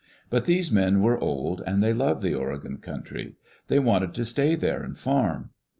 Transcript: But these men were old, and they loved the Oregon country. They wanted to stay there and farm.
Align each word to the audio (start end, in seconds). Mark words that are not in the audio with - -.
But 0.31 0.45
these 0.45 0.71
men 0.71 1.03
were 1.03 1.19
old, 1.19 1.61
and 1.67 1.83
they 1.83 1.93
loved 1.93 2.23
the 2.23 2.33
Oregon 2.33 2.77
country. 2.79 3.35
They 3.67 3.77
wanted 3.77 4.15
to 4.15 4.25
stay 4.25 4.55
there 4.55 4.81
and 4.81 4.97
farm. 4.97 5.51